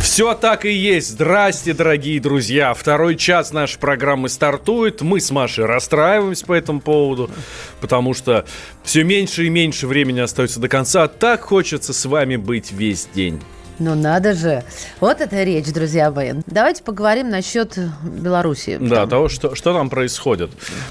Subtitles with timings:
[0.00, 1.10] Все так и есть.
[1.10, 2.74] Здрасте, дорогие друзья.
[2.74, 5.02] Второй час нашей программы стартует.
[5.02, 7.30] Мы с Машей расстраиваемся по этому поводу,
[7.80, 8.44] потому что
[8.82, 11.08] все меньше и меньше времени остается до конца.
[11.08, 13.40] Так хочется с вами быть весь день.
[13.80, 14.64] Ну надо же.
[15.00, 16.32] Вот это речь, друзья мои.
[16.46, 18.76] Давайте поговорим насчет Беларуси.
[18.80, 20.50] Да, того, что, что там происходит.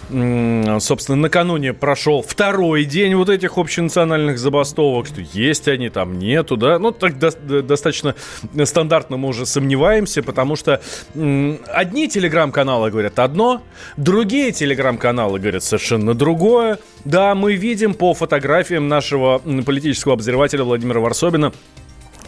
[0.09, 5.07] Собственно, накануне прошел второй день вот этих общенациональных забастовок.
[5.07, 6.79] Что есть они, там нету, да.
[6.79, 8.15] Ну, так до- до- достаточно
[8.63, 10.81] стандартно мы уже сомневаемся, потому что
[11.13, 13.61] одни телеграм-каналы говорят одно,
[13.97, 16.79] другие телеграм-каналы говорят совершенно другое.
[17.03, 21.51] Да, мы видим по фотографиям нашего политического обозревателя Владимира Варсобина,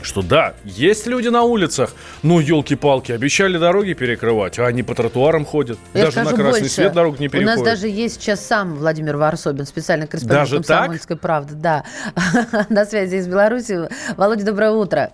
[0.02, 1.92] что да, есть люди на улицах,
[2.24, 5.78] ну, елки-палки, обещали дороги перекрывать, а они по тротуарам ходят.
[5.94, 6.70] Я даже на красный больше.
[6.70, 7.58] свет дорог не У переходят.
[7.58, 10.66] нас даже есть сейчас сам Владимир Варсобин, специальный корреспондент?
[10.68, 11.56] «Комсомольской правды».
[11.56, 11.84] Да,
[12.70, 13.90] на связи из Беларуси.
[14.18, 15.12] Володя, доброе утро.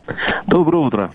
[0.47, 1.11] Доброе утро.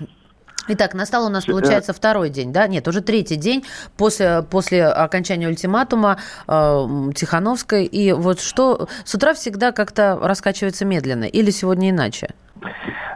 [0.73, 2.69] Итак, настал у нас, получается, второй день, да?
[2.69, 3.65] Нет, уже третий день
[3.97, 7.87] после, после окончания ультиматума э, Тихановской.
[7.87, 8.89] И вот что...
[9.05, 11.25] С утра всегда как-то раскачивается медленно.
[11.25, 12.35] Или сегодня иначе?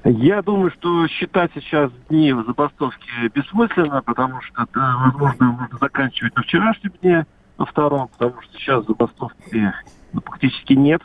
[0.05, 6.35] Я думаю, что считать сейчас дни в забастовке бессмысленно, потому что, да, возможно, можно заканчивать
[6.37, 7.27] на вчерашнем дне,
[7.59, 9.73] на втором, потому что сейчас забастовки
[10.13, 11.03] ну, практически нет.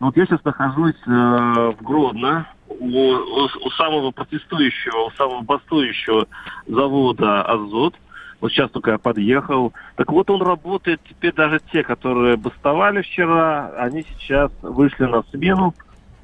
[0.00, 5.42] Но вот я сейчас нахожусь э, в Гродно, у, у- у самого протестующего, у самого
[5.42, 6.26] бастующего
[6.66, 7.94] завода «Азот».
[8.40, 9.72] Вот сейчас только я подъехал.
[9.96, 15.72] Так вот он работает, теперь даже те, которые бастовали вчера, они сейчас вышли на смену.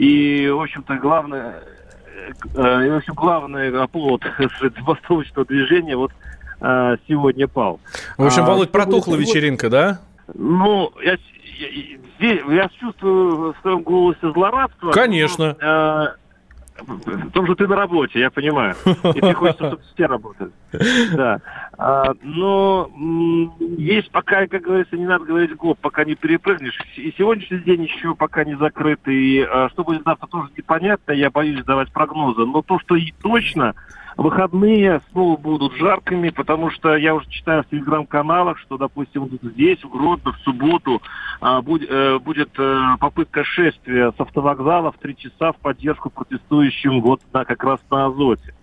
[0.05, 1.63] И, в общем-то, главное,
[2.57, 4.23] э, и, в общем, главный оплот
[4.63, 6.11] забастовочного движения вот
[6.63, 7.81] э, сегодня пал.
[8.17, 10.01] В общем, А, Володь, протухла вечеринка, да?
[10.33, 11.13] Ну, я,
[11.59, 14.91] я, здесь- я чувствую в своем голосе злорадство.
[14.91, 15.55] Конечно.
[15.61, 16.09] но, э,
[16.87, 18.75] в том, что ты на работе, я понимаю.
[18.87, 20.51] И ты хочешь, чтобы все работали.
[21.15, 21.41] Да.
[21.77, 22.91] А, но
[23.59, 26.79] есть пока, как говорится, не надо говорить гоп, пока не перепрыгнешь.
[26.97, 29.01] И сегодняшний день еще пока не закрыт.
[29.07, 31.13] И а, что будет завтра, тоже непонятно.
[31.13, 32.45] Я боюсь давать прогнозы.
[32.45, 33.75] Но то, что и точно,
[34.21, 39.89] выходные снова будут жаркими, потому что я уже читаю в телеграм-каналах, что, допустим, здесь, в
[39.89, 41.01] Гродно, в субботу
[41.41, 47.01] а, будь- э, будет э, попытка шествия с автовокзала в три часа в поддержку протестующим
[47.01, 48.55] вот на, как раз на Азоте.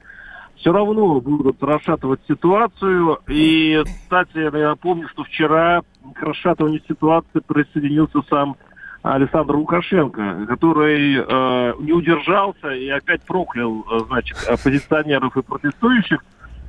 [0.58, 3.20] Все равно будут расшатывать ситуацию.
[3.28, 5.82] И, кстати, я напомню, что вчера
[6.14, 8.58] к расшатыванию ситуации присоединился сам
[9.14, 16.24] Александр Лукашенко, который э, не удержался и опять проклял, э, значит, оппозиционеров и протестующих,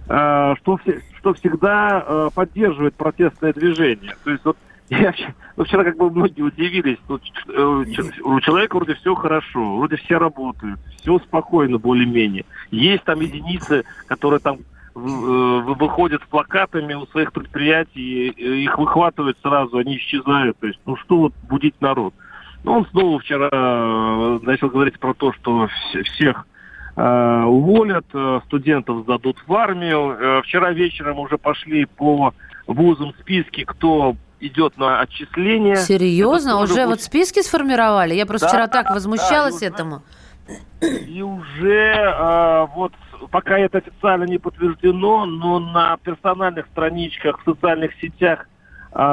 [0.08, 0.78] э, что,
[1.18, 4.16] что всегда э, поддерживает протестное движение.
[4.24, 4.56] То есть вот
[4.90, 5.14] я,
[5.56, 7.84] ну, вчера как бы многие удивились, тут, э,
[8.22, 12.44] у человека вроде все хорошо, вроде все работают, все спокойно более-менее.
[12.70, 14.58] Есть там единицы, которые там э,
[14.94, 20.58] выходят с плакатами у своих предприятий, их выхватывают сразу, они исчезают.
[20.58, 22.14] То есть, ну что вот будить народ?
[22.64, 25.64] Ну, он снова вчера э, начал говорить про то, что
[25.94, 26.46] вс- всех
[26.96, 30.42] э, уволят, э, студентов сдадут в армию.
[30.42, 32.34] Вчера вечером уже пошли по
[32.66, 35.76] вузам списки, кто идет на отчисление.
[35.76, 36.60] Серьезно?
[36.60, 38.14] Уже будет- вот списки сформировали?
[38.14, 40.02] Я просто Да, вчера так возмущалась да, и уже- этому.
[41.08, 42.92] И уже э, вот
[43.30, 48.46] пока это официально не подтверждено, но на персональных страничках в социальных сетях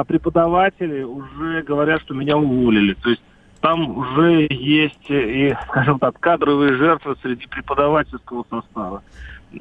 [0.08, 2.94] преподаватели уже говорят, что меня уволили.
[2.94, 3.22] То есть
[3.60, 9.02] там уже есть и, скажем так, кадровые жертвы среди преподавательского состава.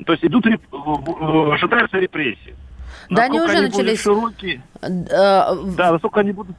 [0.05, 2.55] То есть идут ожидаются репрессии.
[3.09, 4.01] Да, они уже начались.
[4.01, 6.55] широкие, Э, да, насколько они будут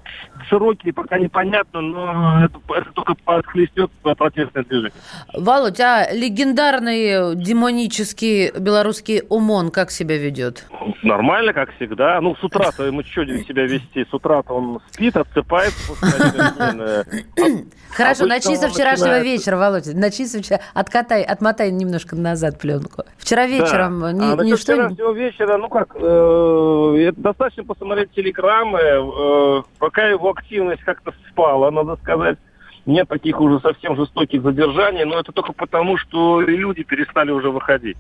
[0.49, 4.93] широкие, пока непонятно, но это, это только подхлестет протестное движение.
[5.35, 10.67] Володь, а легендарный демонический белорусский ОМОН как себя ведет?
[11.03, 12.21] Нормально, как всегда.
[12.21, 14.07] Ну, с утра-то ему что себя вести?
[14.09, 17.05] С утра-то он спит, отсыпается смены.
[17.97, 19.97] Хорошо, начни со вчерашнего вечера, Володя.
[19.97, 20.61] Начни со вчера...
[20.75, 23.05] Откатай, отмотай немножко назад пленку.
[23.19, 24.73] Вчера вечером а ни насчет что...
[24.75, 31.97] вчерашнего вечера, ну как, э, достаточно посмотреть телеграммы, э, пока его активность как-то спала, надо
[31.97, 32.39] сказать.
[32.87, 37.99] Нет таких уже совсем жестоких задержаний, но это только потому, что люди перестали уже выходить.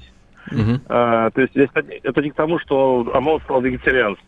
[0.52, 0.80] Угу.
[0.88, 4.24] А, то есть это, не к тому, что ОМОН стал вегетарианцем.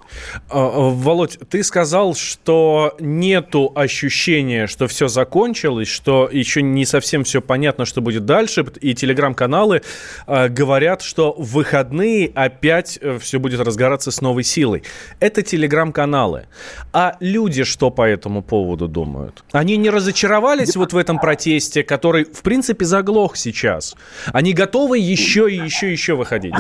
[0.49, 7.25] А, а, Володь, ты сказал, что нету ощущения, что все закончилось, что еще не совсем
[7.25, 9.83] все понятно, что будет дальше, и телеграм-каналы
[10.27, 14.85] э, говорят, что в выходные опять э, все будет разгораться с новой силой.
[15.21, 16.47] Это телеграм-каналы.
[16.93, 19.45] А люди что по этому поводу думают?
[19.53, 23.97] Они не разочаровались вот в этом протесте, который, в принципе, заглох сейчас?
[24.33, 26.55] Они готовы еще и еще и еще выходить?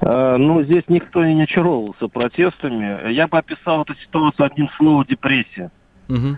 [0.00, 3.12] Э, ну, здесь никто не очаровывался протестами.
[3.12, 5.70] Я бы описал эту ситуацию одним словом– депрессия.
[6.08, 6.36] Угу.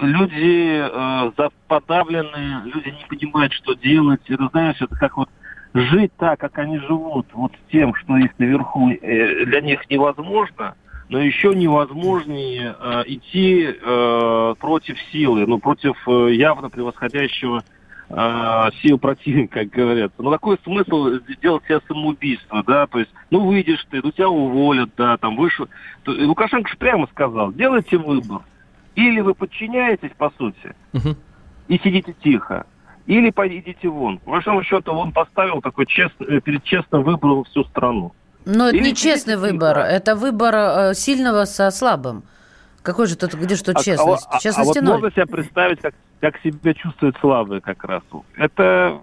[0.00, 4.22] Люди э, подавленные, люди не понимают, что делать.
[4.28, 5.28] Это, знаешь, это как вот
[5.74, 10.74] жить так, как они живут, вот с тем, что есть наверху, для них невозможно,
[11.08, 17.62] но еще невозможнее э, идти э, против силы, ну, против э, явно превосходящего
[18.08, 20.12] э, сил противника, как говорят.
[20.18, 24.90] Ну, какой смысл делать себе самоубийство, да, то есть, ну, выйдешь ты, ну, тебя уволят,
[24.96, 25.68] да, там, вышел.
[26.06, 28.42] Лукашенко же прямо сказал, делайте выбор.
[28.94, 31.16] Или вы подчиняетесь, по сути, угу.
[31.66, 32.64] и сидите тихо,
[33.06, 34.18] или пойдите вон.
[34.18, 38.12] По большому счету, он поставил такой честный, перед честным выбором всю страну.
[38.44, 42.24] Но это не честный выбор, это выбор э, сильного со слабым.
[42.82, 44.26] Какой же тут, где что честность?
[44.30, 47.84] А, честность а, а, а вот можно себе представить, как, как себя чувствует слабый как
[47.84, 48.02] раз.
[48.36, 49.02] Это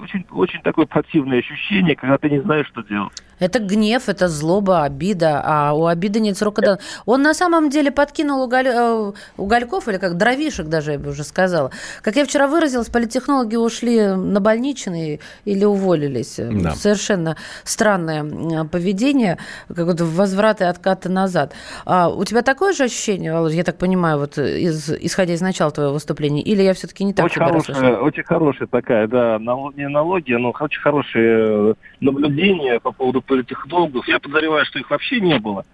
[0.00, 3.12] очень, очень такое противное ощущение, когда ты не знаешь, что делать.
[3.38, 6.86] Это гнев, это злоба, обида, а у обиды нет срока давности.
[7.04, 8.68] Он на самом деле подкинул уголь...
[8.68, 11.70] Э, угольков, или как дровишек даже, я бы уже сказала.
[12.02, 16.36] Как я вчера выразилась, политтехнологи ушли на больничный или уволились.
[16.38, 16.72] Да.
[16.72, 19.38] Совершенно странное поведение,
[19.68, 21.54] как вот возврат и откаты назад.
[21.84, 25.70] А у тебя такое же ощущение, Володя, я так понимаю, вот из, исходя из начала
[25.70, 29.38] твоего выступления, или я все-таки не так очень хорошая, Очень хорошая такая, да,
[29.76, 34.06] не аналогия, но очень хорошее э, наблюдение по поводу политтехнологов.
[34.08, 35.64] Я подозреваю, что их вообще не было.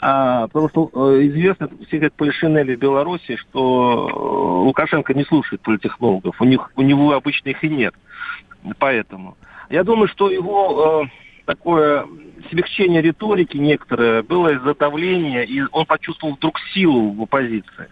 [0.00, 5.60] А, потому что э, известно, все как Полишинели в Беларуси, что э, Лукашенко не слушает
[5.62, 6.40] политтехнологов.
[6.40, 7.94] У, них, у него обычно их и нет.
[8.78, 9.36] Поэтому.
[9.70, 11.06] Я думаю, что его
[11.44, 12.06] такое
[12.50, 17.88] смягчение риторики некоторое было из-за давления, и он почувствовал вдруг силу в оппозиции.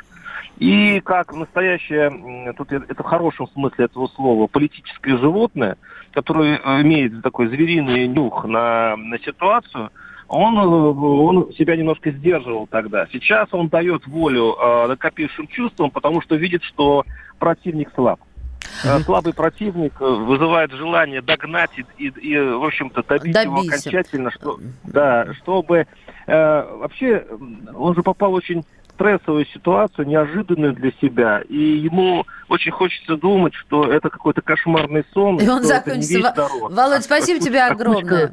[0.58, 5.76] И как настоящее, тут это в хорошем смысле этого слова, политическое животное,
[6.12, 9.90] которое э, имеет такой звериный нюх на, на ситуацию,
[10.28, 13.06] он, э, он себя немножко сдерживал тогда.
[13.12, 17.04] Сейчас он дает волю э, накопившим чувствам, потому что видит, что
[17.38, 18.18] противник слаб.
[18.84, 23.50] Э, слабый противник вызывает желание догнать и, и, и в общем-то, добить Добейся.
[23.50, 25.86] его окончательно, что, да, чтобы
[26.26, 27.26] э, вообще
[27.74, 28.64] он же попал очень
[28.96, 31.42] стрессовую ситуацию, неожиданную для себя.
[31.48, 35.38] И ему очень хочется думать, что это какой-то кошмарный сон.
[35.38, 36.34] И он закончится.
[36.70, 38.32] Володь, спасибо тебе огромное.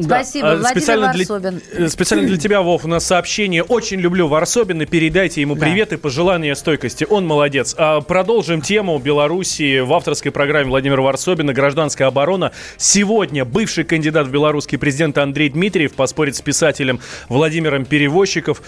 [0.00, 0.56] Спасибо, да.
[0.56, 1.60] Владимир специально Варсобин.
[1.74, 3.62] Для, специально для тебя, Вов, у нас сообщение.
[3.62, 4.86] Очень люблю Варсобина.
[4.86, 5.96] Передайте ему привет да.
[5.96, 7.06] и пожелания стойкости.
[7.08, 7.74] Он молодец.
[7.78, 12.52] А, продолжим тему Белоруссии в авторской программе Владимира Варсобина «Гражданская оборона».
[12.76, 18.62] Сегодня бывший кандидат в белорусский президент Андрей Дмитриев поспорит с писателем Владимиром Перевозчиков,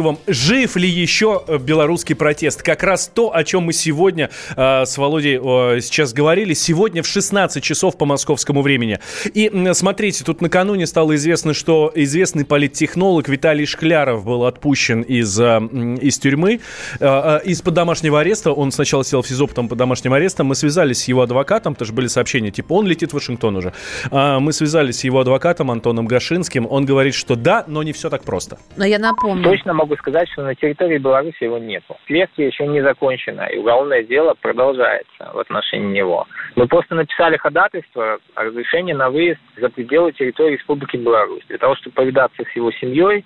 [0.00, 0.18] Перевозчиковым.
[0.26, 2.62] Жив ли еще белорусский протест?
[2.62, 6.54] Как раз то, о чем мы сегодня э, с Володей э, сейчас говорили.
[6.54, 8.98] Сегодня в 16 часов по московскому времени.
[9.34, 15.58] И смотрите, тут накануне стало известно, что известный политтехнолог Виталий Шкляров был отпущен из, э,
[16.00, 16.60] из тюрьмы,
[16.98, 18.52] э, э, из-под домашнего ареста.
[18.52, 20.46] Он сначала сел в СИЗО, потом под домашним арестом.
[20.46, 23.72] Мы связались с его адвокатом, тоже были сообщения, типа, он летит в Вашингтон уже.
[24.10, 26.66] Э, мы связались с его адвокатом Антоном Гашинским.
[26.70, 28.58] Он говорит, что да, но не все так просто.
[28.76, 29.44] Но я напомню.
[29.44, 31.96] Точно могу сказать, что на территории Беларуси его нету.
[32.06, 36.26] Следствие еще не закончено и уголовное дело продолжается в отношении него.
[36.56, 41.76] Мы просто написали ходатайство о разрешении на выезд за пределы территории Республики Беларусь для того,
[41.76, 43.24] чтобы повидаться с его семьей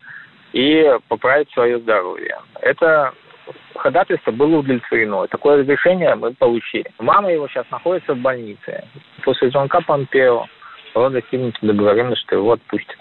[0.53, 2.39] и поправить свое здоровье.
[2.61, 3.13] Это
[3.75, 5.27] ходатайство было удовлетворено.
[5.27, 6.91] Такое разрешение мы получили.
[6.99, 8.85] Мама его сейчас находится в больнице.
[9.25, 10.47] После звонка Помпео
[10.95, 12.99] была достигнута договоренность, что его отпустят.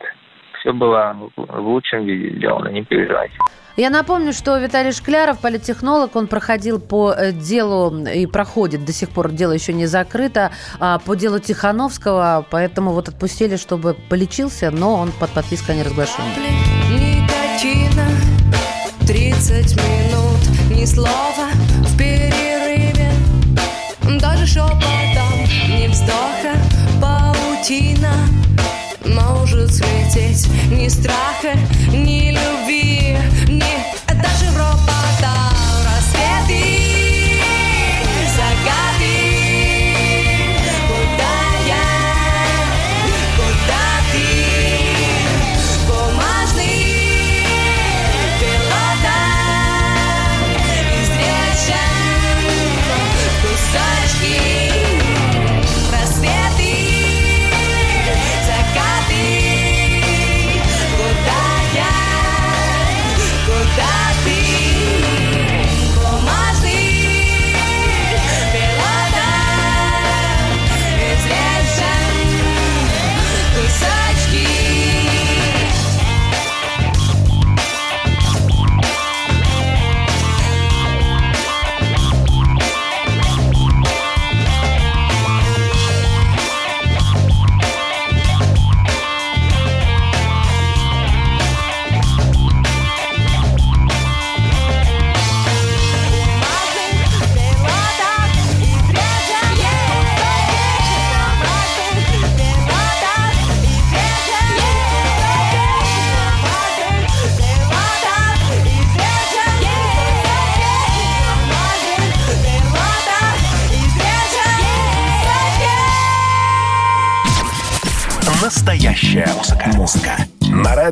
[0.63, 3.33] Все было в лучшем виде сделано, не переживайте.
[3.75, 9.09] Я напомню, что Виталий Шкляров, политтехнолог, он проходил по э, делу и проходит, до сих
[9.09, 14.93] пор дело еще не закрыто, а, по делу Тихановского, поэтому вот отпустили, чтобы полечился, но
[14.93, 16.29] он под подпиской о неразглашении.
[19.05, 21.49] 30 минут, ни слова
[21.81, 23.11] в перерыве,
[24.21, 25.02] даже шепотом,
[29.73, 30.47] светить.
[30.71, 31.57] Ни страха,
[31.91, 32.32] ни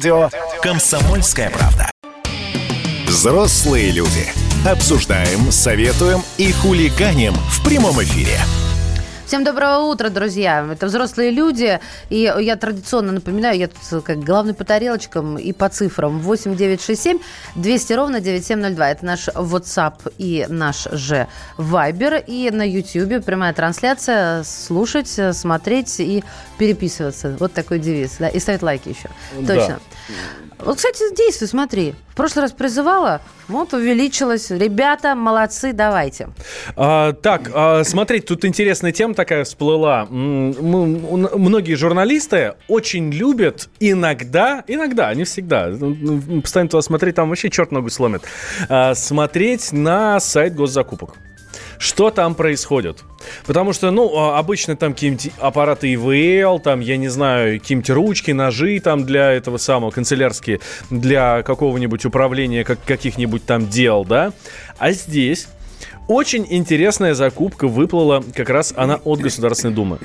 [0.01, 0.31] радио
[0.63, 1.91] «Комсомольская правда».
[3.05, 4.33] Взрослые люди.
[4.65, 8.39] Обсуждаем, советуем и хулиганим в прямом эфире.
[9.31, 10.67] Всем доброго утра, друзья.
[10.69, 11.79] Это взрослые люди.
[12.09, 16.19] И я традиционно напоминаю, я тут как главный по тарелочкам и по цифрам.
[16.19, 17.19] 8 9 6 7
[17.55, 18.89] 200 ровно 9702.
[18.89, 22.21] Это наш WhatsApp и наш же Viber.
[22.27, 24.43] И на YouTube прямая трансляция.
[24.43, 26.25] Слушать, смотреть и
[26.57, 27.33] переписываться.
[27.39, 28.17] Вот такой девиз.
[28.19, 28.27] Да?
[28.27, 29.09] И ставить лайки еще.
[29.39, 29.55] Да.
[29.55, 29.79] Точно.
[30.63, 31.95] Вот, кстати, действуй, смотри.
[32.09, 34.51] В прошлый раз призывала, вот увеличилось.
[34.51, 36.29] Ребята, молодцы, давайте.
[36.75, 40.07] А, так, а, смотрите, тут интересная тема такая всплыла.
[40.09, 47.15] М, м, м, Многие журналисты очень любят иногда, иногда, не всегда, ну, постоянно туда смотреть,
[47.15, 48.21] там вообще черт ногу сломит,
[48.69, 51.15] а, смотреть на сайт госзакупок.
[51.81, 53.03] Что там происходит?
[53.47, 58.29] Потому что, ну, а, обычно там какие-нибудь аппараты ИВЛ, там, я не знаю, какие-нибудь ручки,
[58.29, 60.59] ножи там для этого самого, канцелярские,
[60.91, 64.31] для какого-нибудь управления как, каких-нибудь там дел, да?
[64.77, 65.47] А здесь
[66.07, 69.97] очень интересная закупка выплыла, как раз она от Государственной Думы.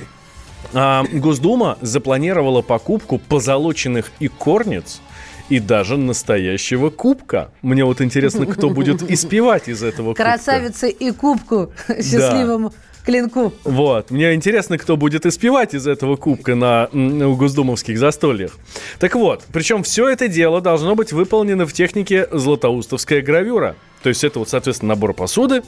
[0.72, 5.02] А, Госдума запланировала покупку позолоченных икорниц
[5.48, 7.50] и даже настоящего кубка.
[7.62, 10.22] Мне вот интересно, кто будет испевать из этого кубка.
[10.22, 12.72] Красавицы и кубку счастливому
[13.04, 13.52] клинку.
[13.64, 14.10] Вот.
[14.10, 18.58] Мне интересно, кто будет испевать из этого кубка на, м, госдумовских застольях.
[18.98, 23.76] Так вот, причем все это дело должно быть выполнено в технике златоустовская гравюра.
[24.02, 25.62] То есть это вот, соответственно, набор посуды,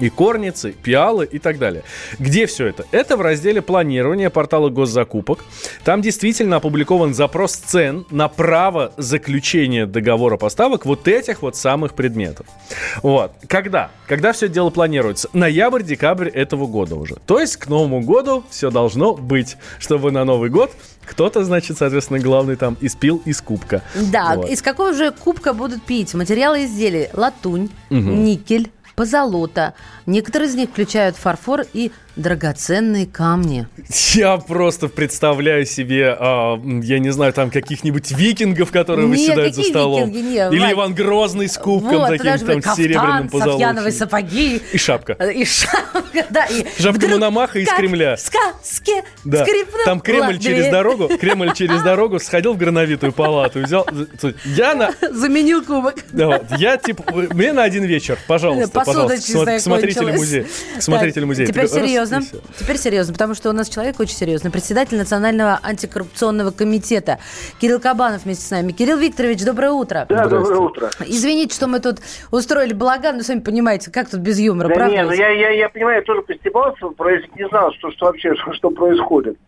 [0.00, 1.84] и корницы, пиалы и так далее.
[2.18, 2.84] Где все это?
[2.90, 5.44] Это в разделе планирования портала госзакупок.
[5.84, 12.46] Там действительно опубликован запрос цен на право заключения договора поставок вот этих вот самых предметов.
[13.02, 13.32] Вот.
[13.48, 13.90] Когда?
[14.08, 15.28] Когда все дело планируется?
[15.32, 17.16] Ноябрь-декабрь этого года уже.
[17.26, 20.72] То есть к Новому году все должно быть, чтобы на Новый год
[21.06, 23.82] кто-то, значит, соответственно, главный там испил из кубка.
[24.10, 24.48] Да, Вот.
[24.48, 26.14] из какого же кубка будут пить?
[26.14, 28.24] Материалы изделий латунь, Мгм.
[28.24, 29.74] никель, позолота.
[30.06, 33.66] Некоторые из них включают фарфор и драгоценные камни.
[34.14, 39.62] Я просто представляю себе, а, я не знаю, там каких-нибудь викингов, которые Нет, выседают за
[39.64, 40.08] столом.
[40.10, 40.24] викинги?
[40.28, 40.72] Не, Или Вань.
[40.72, 43.90] Иван Грозный с кубком вот, таким, там, с серебряным позолоченным.
[43.92, 44.62] сапоги.
[44.72, 45.12] И шапка.
[45.14, 46.44] И шапка, да.
[46.46, 48.16] И Шапка Мономаха из Кремля.
[48.16, 49.44] в сказке Да.
[49.44, 53.86] скрипнула Там Кремль через дорогу, Кремль через дорогу сходил в грановитую палату, и взял.
[54.44, 55.96] Я на, Заменил кубок.
[56.12, 61.46] да, я типа, мне на один вечер, пожалуйста, Посуда пожалуйста, чистая к смотрителю Так, музея.
[61.46, 61.72] Теперь раз,
[62.06, 62.40] серьезно.
[62.58, 64.50] Теперь серьезно, потому что у нас человек очень серьезный.
[64.50, 67.18] Председатель Национального антикоррупционного комитета
[67.60, 68.72] Кирилл Кабанов вместе с нами.
[68.72, 70.06] Кирилл Викторович, доброе утро.
[70.08, 70.90] Да, доброе утро.
[71.06, 71.98] Извините, что мы тут
[72.30, 74.96] устроили балаган, но сами понимаете, как тут без юмора, Да правда?
[74.96, 76.86] не, ну я, я, я понимаю, я тоже постебался,
[77.36, 79.38] не знал, что, что вообще, что, что происходит.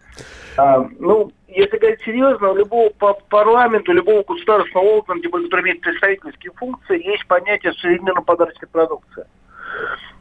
[0.56, 2.90] А, ну, если говорить серьезно, у любого
[3.28, 9.26] парламента, у любого государственного органа, более, который имеет представительские функции, есть понятие сувенирно-подарочной продукции.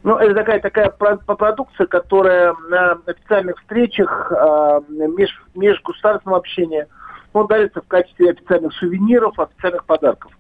[0.05, 6.87] Ну, это такая, такая продукция, которая на официальных встречах, а, меж, межгосударственного общения,
[7.33, 10.31] ну, дарится в качестве официальных сувениров, официальных подарков.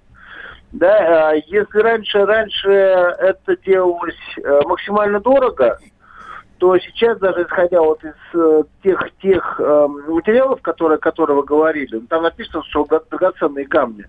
[0.71, 5.79] Да, а, если раньше, раньше это делалось э, максимально дорого,
[6.59, 12.01] то сейчас даже исходя вот из э, тех тех э, материалов, которые, которые вы говорили,
[12.01, 14.05] там написано, что дра- драгоценные камни.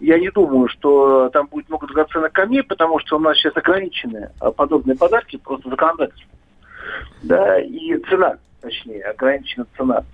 [0.00, 4.30] Я не думаю, что там будет много драгоценных камней, потому что у нас сейчас ограничены
[4.40, 6.30] э, подобные подарки просто законодательством.
[7.22, 10.04] Да, и цена, точнее, ограничена цена.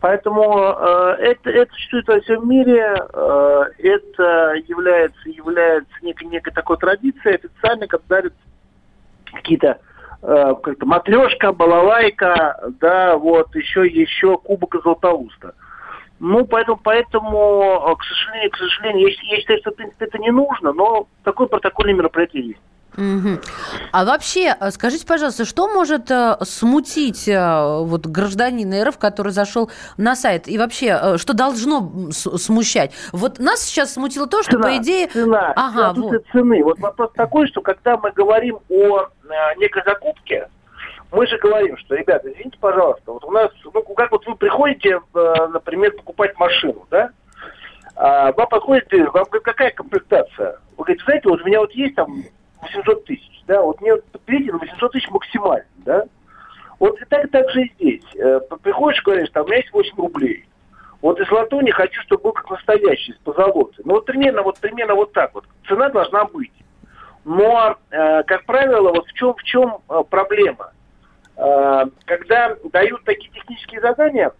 [0.00, 6.76] Поэтому э, это, это существует во всем мире, э, это является, является некой, некой такой
[6.76, 8.34] традицией официально, когда дарят
[9.32, 9.78] какие-то
[10.22, 15.54] э, как-то матрешка, балалайка, да, вот еще еще кубок из Златоуста.
[16.20, 20.18] Ну, поэтому, поэтому, э, к сожалению, к сожалению, я, я считаю, что в принципе это
[20.18, 22.60] не нужно, но такое протокольное мероприятие есть.
[22.96, 23.40] Мгм.
[23.92, 30.14] А вообще, э, скажите, пожалуйста, что может э, смутить вот гражданина РФ, который зашел на
[30.14, 32.92] сайт, и вообще, что должно смущать?
[33.12, 35.06] Вот нас сейчас смутило то, что, по идее...
[35.06, 36.22] цена, Ага, вот.
[36.32, 36.62] цены.
[36.62, 39.08] Вот вопрос такой, что когда мы говорим о
[39.56, 40.48] некой закупке,
[41.12, 45.00] мы же говорим, что, ребята, извините, пожалуйста, вот у нас, ну, как вот вы приходите,
[45.14, 47.10] э, например, покупать машину, да,
[47.96, 50.58] а вам подходит, э, вам какая комплектация?
[50.76, 52.22] Вы говорите, знаете, вот у меня вот есть там
[52.62, 56.04] 800 тысяч, да, вот мне на 800 тысяч максимально, да.
[56.78, 58.04] Вот и так, так же и здесь.
[58.16, 60.46] Э, Приходишь, говоришь, там, у меня есть 8 рублей.
[61.02, 63.72] Вот из латуни хочу, чтобы был как настоящий, с позолотой.
[63.84, 65.44] Ну вот примерно, вот примерно вот так вот.
[65.66, 66.52] Цена должна быть.
[67.24, 70.72] Но, э, как правило, вот в чем, в чем проблема?
[71.40, 74.32] Э, когда дают такие технические задания,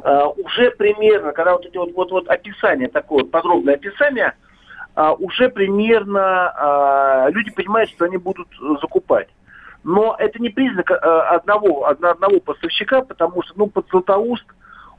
[0.00, 4.34] уже примерно, когда вот эти вот, вот, вот описание такое, подробное описание,
[4.94, 8.46] уже примерно люди понимают, что они будут
[8.80, 9.26] закупать.
[9.82, 14.46] Но это не признак одного, одного поставщика, потому что, ну, под Златоуст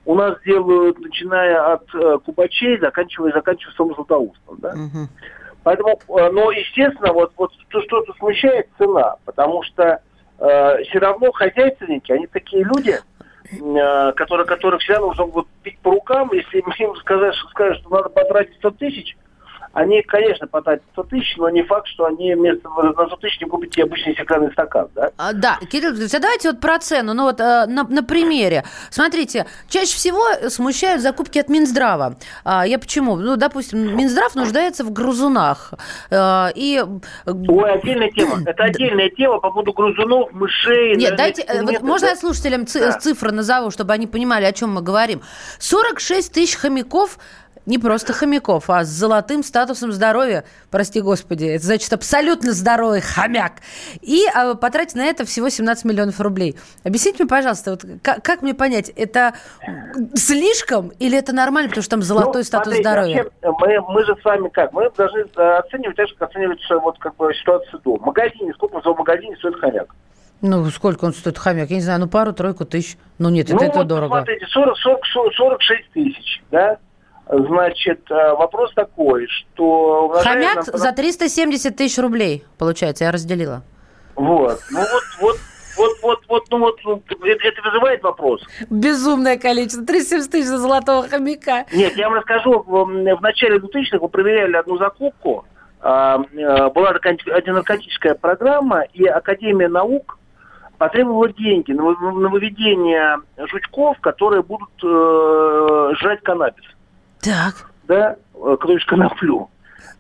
[0.03, 1.89] у нас делают, начиная от
[2.25, 4.71] Кубачей, заканчивая, заканчивая самым Златоустом, да.
[4.71, 5.07] Угу.
[5.63, 10.01] Поэтому, но, естественно, вот, вот что-то смущает цена, потому что
[10.39, 12.97] э, все равно хозяйственники, они такие люди,
[13.51, 18.09] э, которые, которых всегда нужно вот пить по рукам, если им сказать, скажут, что надо
[18.09, 19.17] потратить 100 тысяч,
[19.73, 23.47] они, конечно, потратят 100 тысяч, но не факт, что они вместо на 100 тысяч не
[23.47, 25.11] купят тебе обычный стеклянный стакан, да?
[25.17, 28.63] А, да, Кирилл, давайте вот про цену, ну вот э, на, на примере.
[28.89, 32.15] Смотрите, чаще всего смущают закупки от Минздрава.
[32.43, 33.15] А, я почему?
[33.15, 35.73] Ну, допустим, Минздрав нуждается в грузунах.
[36.11, 36.83] А, и...
[37.25, 38.37] Ой, отдельная тема.
[38.45, 40.95] Это отдельная тема по поводу грузунов, мышей.
[40.95, 42.93] Нет, дайте, э, вот, можно я слушателям да.
[42.93, 45.21] цифры назову, чтобы они понимали, о чем мы говорим.
[45.59, 47.19] 46 тысяч хомяков
[47.69, 51.45] не просто хомяков, а с золотым статусом здоровья, прости господи.
[51.45, 53.61] Это значит абсолютно здоровый хомяк.
[54.01, 56.57] И а, потратить на это всего 17 миллионов рублей.
[56.83, 59.35] Объясните мне, пожалуйста, вот, как, как мне понять, это
[60.15, 63.25] слишком или это нормально, потому что там золотой ну, статус смотри, здоровья?
[63.43, 64.73] Вообще, мы, мы же с вами как?
[64.73, 67.99] Мы должны э, оценивать так, как оценивать вот, как бы, ситуацию дома.
[67.99, 69.95] В магазине, сколько в магазине стоит хомяк?
[70.41, 71.69] Ну, сколько он стоит, хомяк?
[71.69, 72.97] Я не знаю, ну, пару-тройку тысяч.
[73.19, 74.15] Ну, нет, ну, это, вот, это дорого.
[74.15, 76.79] смотрите, 40, 40, 46 тысяч, да?
[77.29, 80.19] Значит, э, вопрос такой, что...
[80.23, 80.65] Хомяк нам...
[80.65, 83.61] за 370 тысяч рублей, получается, я разделила.
[84.15, 85.37] Вот, ну вот, вот,
[85.77, 88.41] вот, вот, вот, ну вот, ну, это, это вызывает вопрос.
[88.71, 91.65] Безумное количество, 370 тысяч за золотого хомяка.
[91.71, 95.45] Нет, я вам расскажу, в, в начале 2000-х мы проверяли одну закупку,
[95.81, 100.17] а, э, была антинаркотическая программа, и Академия наук
[100.79, 106.65] потребовала деньги на, на выведение жучков, которые будут э, жрать каннабис.
[107.21, 107.69] Так.
[107.87, 109.49] Да, э, кроешь коноплю.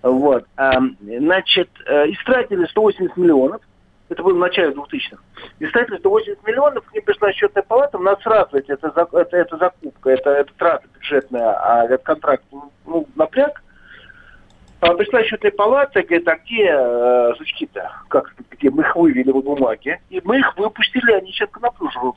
[0.01, 0.45] Вот.
[0.55, 3.61] А, значит, э, истратили 180 миллионов.
[4.07, 5.21] Это было в начале 2000-х.
[5.59, 9.57] Истратили 180 миллионов, к ним пришла счетная палата, у нас сразу это, это, это, это
[9.57, 12.43] закупка, это, это трата бюджетная, а этот контракт
[12.85, 13.61] ну, напряг.
[14.79, 17.91] А пришла счетная палата, говорит, а где э, жучки-то?
[18.07, 19.99] Как, где мы их вывели в бумаге?
[20.09, 22.15] И мы их выпустили, они сейчас коноплю жрут.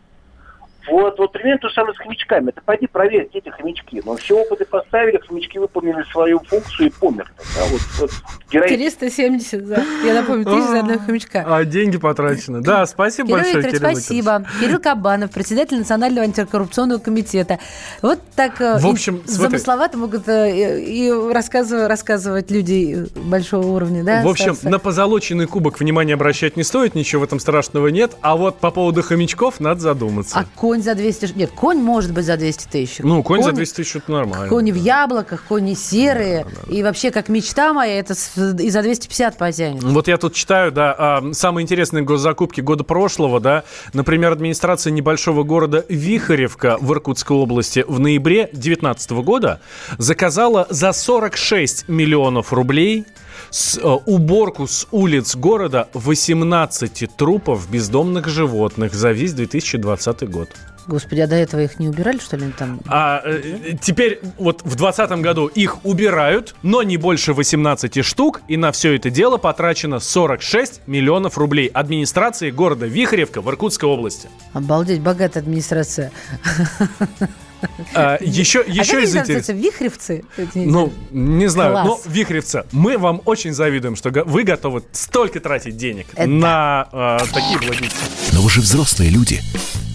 [0.89, 2.51] Вот, вот примерно то же самое с хомячками.
[2.51, 4.03] Это пойди проверь, где эти хомячки.
[4.05, 7.31] Но все опыты поставили, хомячки выполнили свою функцию и померли.
[7.57, 8.11] Да, вот, вот,
[8.51, 8.69] герой...
[8.69, 9.85] 370, да.
[10.05, 11.45] Я напомню, тысяч за одного хомячка.
[11.47, 12.61] А деньги потрачены.
[12.61, 14.47] Да, спасибо Кирилл большое, Викторович, Кирилл спасибо.
[14.61, 17.59] Кирилл Кабанов, председатель Национального антикоррупционного комитета.
[18.01, 24.03] Вот так э, в общем, замысловато могут э, и рассказывать, рассказывать люди большого уровня.
[24.05, 28.13] Да, в общем, на позолоченный кубок внимания обращать не стоит, ничего в этом страшного нет.
[28.21, 30.39] А вот по поводу хомячков надо задуматься.
[30.39, 31.33] А конь за 200...
[31.37, 32.99] Нет, конь может быть за 200 тысяч.
[33.01, 34.49] Ну, конь, конь за 200 тысяч это нормально.
[34.49, 34.79] Кони да.
[34.79, 36.45] в яблоках, кони серые.
[36.45, 39.83] Да, да, и вообще, как мечта моя, это и за 250 потянет.
[39.83, 43.65] Вот я тут читаю, да, а, самые интересные госзакупки года прошлого, да.
[43.93, 49.61] Например, администрация небольшого города Вихаревка в Иркутской области в ноябре 2019 года
[49.99, 53.05] заказала за 46 миллионов рублей
[53.53, 60.49] с, э, уборку с улиц города 18 трупов бездомных животных за весь 2020 год.
[60.89, 62.81] Господи, а до этого их не убирали, что ли, там?
[62.87, 68.57] А э, теперь вот в 2020 году их убирают, но не больше 18 штук, и
[68.57, 74.29] на все это дело потрачено 46 миллионов рублей администрации города Вихаревка в Иркутской области.
[74.55, 76.11] Обалдеть, богатая администрация.
[77.95, 79.59] А, еще, еще а из интересного.
[79.59, 80.25] Вихревцы?
[80.55, 81.87] Ну, не знаю, Класс.
[81.87, 86.27] но Вихревцы, мы вам очень завидуем, что вы готовы столько тратить денег Это...
[86.29, 87.91] на э, такие благие.
[88.33, 89.41] Но вы же взрослые люди,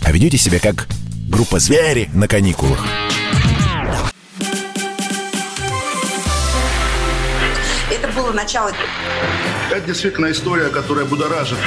[0.03, 0.87] а ведете себя как
[1.29, 2.79] группа звери на каникулах.
[7.91, 8.71] Это было начало.
[9.71, 11.57] Это действительно история, которая будоражит.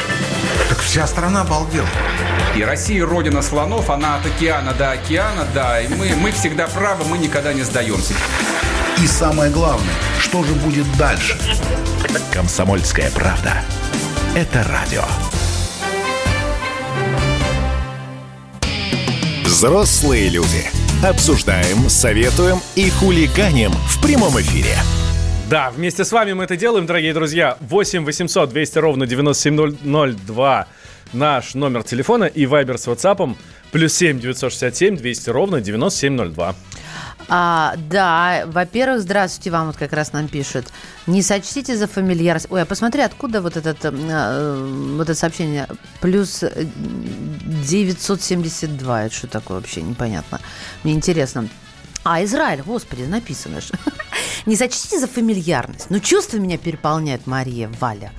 [0.81, 1.87] Так вся страна обалдела.
[2.57, 5.79] И Россия родина слонов, она от океана до океана, да.
[5.79, 8.15] И мы, мы всегда правы, мы никогда не сдаемся.
[8.97, 11.39] И самое главное, что же будет дальше?
[12.33, 13.63] Комсомольская правда.
[14.35, 15.05] Это радио.
[19.45, 20.71] Взрослые люди.
[21.05, 24.79] Обсуждаем, советуем и хулиганим в прямом эфире.
[25.51, 27.59] Да, вместе с вами мы это делаем, дорогие друзья.
[27.59, 30.69] 8 800 200 ровно 9702
[31.13, 33.37] наш номер телефона и вайбер с ватсапом
[33.73, 36.55] плюс 7 967 200 ровно 9702.
[37.29, 40.67] А, да, во-первых, здравствуйте вам, вот как раз нам пишут.
[41.09, 42.47] Не сочтите за фамильярность.
[42.51, 45.67] Ой, а посмотри, откуда вот, этот, э, вот это сообщение.
[46.01, 49.07] Плюс 972.
[49.07, 49.83] Это что такое вообще?
[49.83, 50.41] Непонятно.
[50.85, 51.49] Мне интересно.
[52.05, 53.75] А, Израиль, господи, написано же.
[54.47, 55.91] Не сочтите за фамильярность.
[55.91, 58.13] Но чувства меня переполняют, Мария, Валя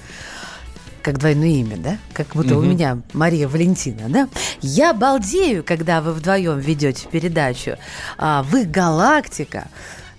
[1.02, 1.98] как двойное имя, да?
[2.14, 2.64] Как будто угу.
[2.64, 4.30] у меня Мария Валентина, да?
[4.62, 7.78] Я балдею, когда вы вдвоем ведете передачу.
[8.18, 9.68] А, вы галактика.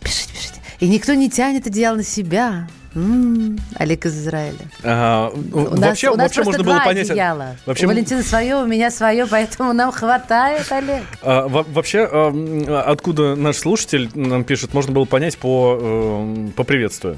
[0.01, 0.61] Пишите, пишите.
[0.81, 2.69] И никто не тянет одеяло на себя.
[2.95, 4.59] М-м, Олег из Израиля.
[4.83, 5.35] Ага.
[5.53, 7.11] У вообще, нас, у нас вообще можно было понять.
[7.11, 7.57] Одеяла.
[7.65, 7.87] Вообще...
[7.87, 11.03] У Валентина свое, у меня свое, поэтому нам хватает, Олег.
[11.23, 17.17] А, вообще, а, откуда наш слушатель нам пишет, можно было понять по, э, по приветствию.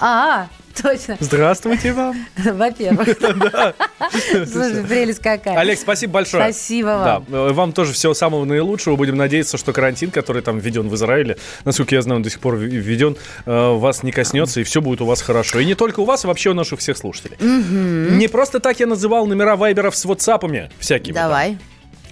[0.00, 0.48] А,
[0.82, 1.16] Точно.
[1.20, 2.16] Здравствуйте вам.
[2.36, 3.08] Во-первых.
[4.46, 5.58] Слушай, прелесть какая.
[5.58, 6.42] Олег, спасибо большое.
[6.42, 7.26] Спасибо вам.
[7.28, 8.96] Да, э, вам тоже всего самого наилучшего.
[8.96, 12.40] Будем надеяться, что карантин, который там введен в Израиле, насколько я знаю, он до сих
[12.40, 13.16] пор введен,
[13.46, 15.60] э, вас не коснется, и все будет у вас хорошо.
[15.60, 17.36] И не только у вас, а вообще у наших всех слушателей.
[17.40, 21.14] Не просто так я называл номера вайберов с ватсапами всякими.
[21.14, 21.58] Давай.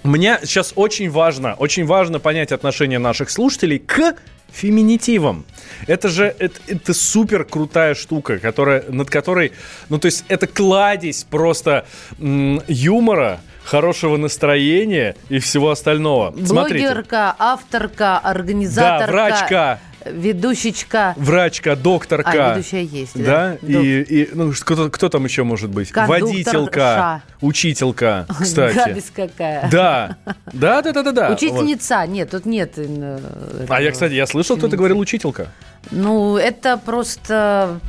[0.03, 4.15] Мне сейчас очень важно, очень важно понять отношение наших слушателей к
[4.51, 5.45] феминитивом.
[5.87, 9.51] Это же это, это супер крутая штука, которая, над которой,
[9.89, 11.85] ну то есть это кладезь просто
[12.19, 16.31] м, юмора, хорошего настроения и всего остального.
[16.31, 17.35] Блогерка, Смотрите.
[17.37, 19.05] авторка, организаторка.
[19.05, 21.13] Да, врачка ведущечка.
[21.17, 22.53] Врачка, докторка.
[22.53, 23.57] А, ведущая есть, да?
[23.61, 23.67] да?
[23.67, 25.93] И, и ну, кто, кто там еще может быть?
[25.95, 28.75] Водителька, учителька, кстати.
[28.75, 29.69] Гадость какая.
[29.69, 30.17] Да,
[30.53, 31.11] да, да, да, да.
[31.11, 31.31] да.
[31.31, 32.09] Учительница, вот.
[32.09, 32.73] нет, тут нет.
[32.77, 35.47] Э, а я, кстати, я слышал, кто-то говорил учителька.
[35.91, 37.79] Ну, это просто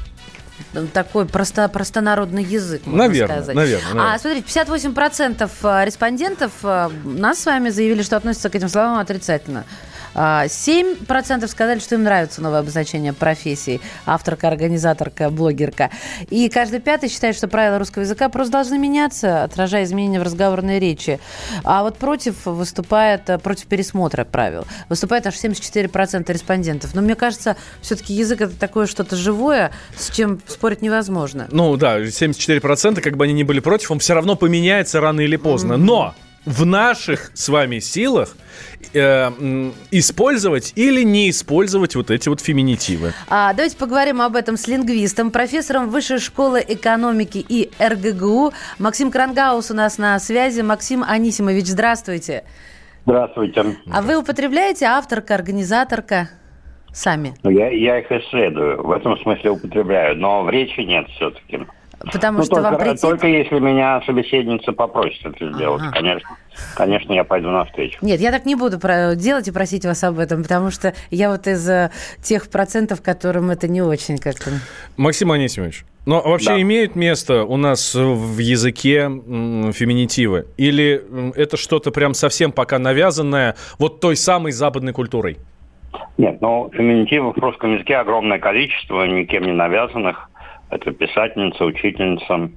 [0.92, 3.56] такой просто, простонародный язык, можно наверное, сказать.
[3.56, 4.14] Наверное, наверное.
[4.14, 8.98] А, смотрите, 58% э, респондентов э, нас с вами заявили, что относятся к этим словам
[8.98, 9.64] отрицательно.
[10.14, 13.80] 7% сказали, что им нравится новое обозначение профессии.
[14.06, 15.90] Авторка, организаторка, блогерка.
[16.30, 20.78] И каждый пятый считает, что правила русского языка просто должны меняться, отражая изменения в разговорной
[20.78, 21.20] речи.
[21.64, 26.94] А вот против выступает, э, против пересмотра правил, выступает аж 74% респондентов.
[26.94, 31.48] Но мне кажется, все-таки язык это такое что-то живое, с чем спорить невозможно.
[31.50, 35.36] Ну да, 74%, как бы они ни были против, он все равно поменяется рано или
[35.36, 35.76] поздно.
[35.76, 36.14] Но
[36.44, 38.36] в наших с вами силах
[38.94, 39.30] э,
[39.90, 43.12] использовать или не использовать вот эти вот феминитивы.
[43.28, 48.52] А, давайте поговорим об этом с лингвистом, профессором Высшей школы экономики и РГГУ.
[48.78, 50.62] Максим Крангаус у нас на связи.
[50.62, 52.44] Максим Анисимович, здравствуйте.
[53.04, 53.76] Здравствуйте.
[53.90, 56.30] А вы употребляете авторка, организаторка?
[56.92, 57.34] Сами?
[57.44, 61.60] Ну, я, я их исследую, в этом смысле употребляю, но в речи нет все-таки.
[62.00, 63.00] Потому ну, что только, вам претит...
[63.02, 65.92] Только если меня собеседница попросит это сделать, ага.
[65.92, 66.30] конечно.
[66.74, 67.98] Конечно, я пойду на встречу.
[68.00, 68.78] Нет, я так не буду
[69.16, 71.90] делать и просить вас об этом, потому что я вот из э,
[72.22, 74.50] тех процентов, которым это не очень как-то...
[74.96, 76.62] Максим Анисимович, но вообще да.
[76.62, 79.02] имеют место у нас в языке
[79.72, 80.46] феминитивы?
[80.56, 81.02] Или
[81.36, 85.36] это что-то прям совсем пока навязанное вот той самой западной культурой?
[86.16, 90.30] Нет, но феминитивов в русском языке огромное количество, никем не навязанных.
[90.70, 92.50] Это писательница, учительница.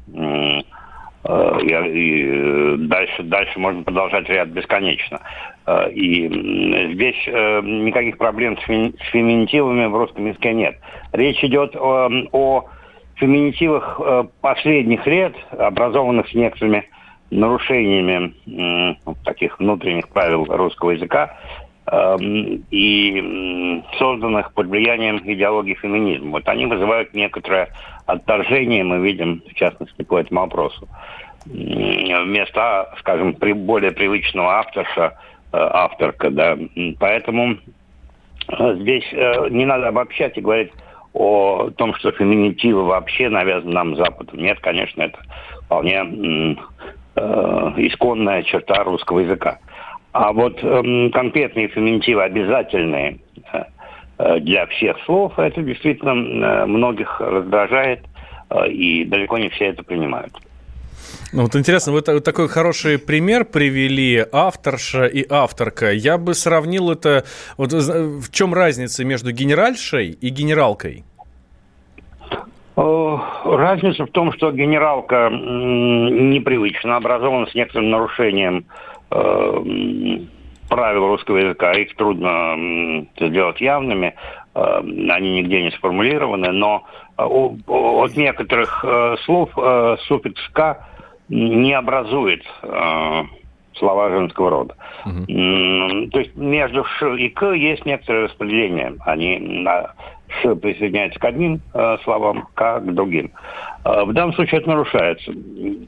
[1.25, 5.19] Э, и, и э, дальше, дальше можно продолжать ряд бесконечно.
[5.65, 6.27] Э, и
[6.93, 10.77] здесь никаких проблем с феминитивами в русском языке нет.
[11.13, 12.65] Речь идет о, о
[13.15, 14.01] феминитивах
[14.41, 16.89] последних лет, образованных с некоторыми
[17.31, 18.33] нарушениями
[19.23, 21.37] таких внутренних правил русского языка,
[21.91, 26.31] и созданных под влиянием идеологии феминизма.
[26.31, 27.69] Вот они вызывают некоторое
[28.05, 30.87] отторжение, мы видим, в частности, по этому вопросу.
[31.45, 35.17] Вместо, скажем, более привычного авторша,
[35.51, 36.57] э, авторка, да.
[36.99, 37.57] Поэтому
[38.47, 40.71] э, здесь э, не надо обобщать и говорить
[41.13, 44.39] о том, что феминитивы вообще навязаны нам Западом.
[44.39, 45.19] Нет, конечно, это
[45.65, 46.57] вполне
[47.15, 49.59] исконная черта русского языка.
[50.13, 53.17] А вот э, конкретные феминитивы обязательные
[53.51, 53.63] э,
[54.19, 58.01] э, для всех слов, это действительно э, многих раздражает,
[58.51, 60.31] э, и далеко не все это принимают.
[61.33, 65.91] Ну вот интересно, вы такой хороший пример привели, авторша и авторка.
[65.91, 67.25] Я бы сравнил это...
[67.57, 71.03] Вот в чем разница между генеральшей и генералкой?
[72.75, 78.92] Разница в том, что генералка непривычно образована с некоторым нарушением Э,
[80.69, 84.15] правил русского языка, их трудно сделать явными,
[84.55, 86.83] э, они нигде не сформулированы, но
[87.17, 88.85] э, от некоторых
[89.25, 89.49] слов
[90.07, 90.87] суффикс «к»
[91.29, 92.43] не образует
[93.75, 94.75] слова женского рода.
[95.05, 98.95] М, То есть между ш и к есть некоторое распределение.
[99.05, 99.93] Они на
[100.41, 103.31] ш присоединяются к одним э, словам, к к другим.
[103.85, 105.33] Э, в данном случае это нарушается.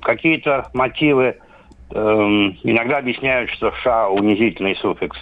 [0.01, 1.37] Какие-то мотивы
[1.91, 5.17] эм, иногда объясняют, что ша унизительный суффикс,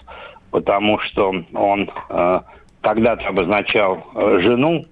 [0.51, 2.39] потому что он э,
[2.81, 4.85] когда-то обозначал э, жену,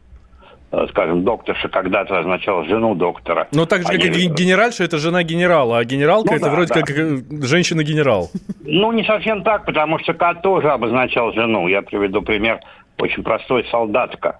[0.71, 3.47] э, скажем, докторша когда-то означал жену доктора.
[3.51, 6.73] Ну, так же, как и генеральша, это жена генерала, а генералка Ну это да, вроде
[6.73, 6.81] да.
[6.81, 8.29] как э, женщина-генерал.
[8.61, 11.67] Ну, не совсем так, потому что К тоже обозначал жену.
[11.67, 12.59] Я приведу пример
[12.97, 14.39] очень простой солдатка.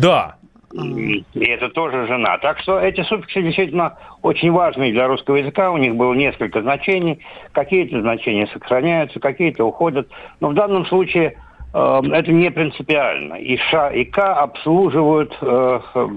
[0.00, 0.36] Да.
[0.72, 2.38] И это тоже жена.
[2.38, 5.70] Так что эти суффиксы действительно очень важные для русского языка.
[5.70, 7.20] У них было несколько значений.
[7.52, 10.08] Какие-то значения сохраняются, какие-то уходят.
[10.40, 11.36] Но в данном случае
[11.74, 13.34] э, это не принципиально.
[13.34, 16.08] И Ш, и К обслуживают э, э,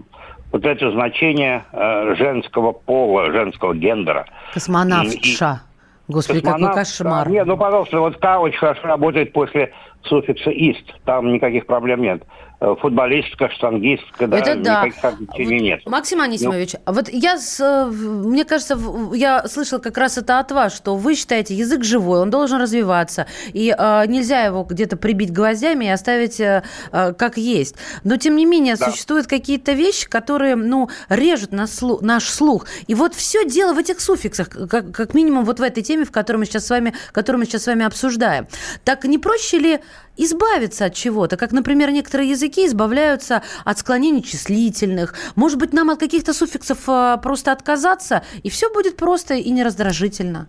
[0.51, 4.25] вот это значение э, женского пола, женского гендера.
[4.53, 5.61] Космонавт И- Ша.
[6.07, 7.25] Господи, какой Космонавт, кошмар.
[7.25, 7.31] да.
[7.31, 10.93] Нет, ну, пожалуйста, вот К очень хорошо работает после суффикса «ист».
[11.03, 12.21] Там никаких проблем нет.
[12.61, 14.85] Э, Футболистка, штангистка, да, Это да.
[14.85, 15.81] никаких ограничений нет.
[15.85, 18.79] Максим Анисимович, а вот я, с, э, мне кажется,
[19.13, 23.27] я слышала как раз это от вас, что вы считаете, язык живой, он должен развиваться,
[23.51, 27.75] и э, нельзя его где-то прибить гвоздями и оставить э, э, как есть.
[28.03, 28.89] Но, тем не менее, Да.
[28.89, 32.67] существуют какие-то вещи, которые, ну, режут наш слух, наш слух.
[32.87, 36.11] И вот все дело в этих суффиксах, как, как минимум вот в этой теме, в
[36.11, 38.47] которой мы сейчас с вами, которую мы сейчас с вами обсуждаем.
[38.85, 39.79] Так не проще ли
[40.17, 45.13] избавиться от чего-то, как, например, некоторые языки избавляются от склонений числительных.
[45.35, 49.63] Может быть, нам от каких-то суффиксов э, просто отказаться, и все будет просто и не
[49.63, 50.47] раздражительно.